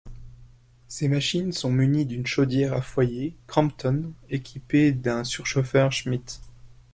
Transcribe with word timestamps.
Ces 0.87 1.07
machines 1.07 1.51
sont 1.51 1.69
munis 1.69 2.07
d'une 2.07 2.25
chaudière 2.25 2.73
à 2.73 2.81
foyer 2.81 3.35
Crampton 3.45 4.11
équipée 4.31 4.93
d'un 4.93 5.23
surchauffeur 5.23 5.91
Schmidt. 5.91 6.39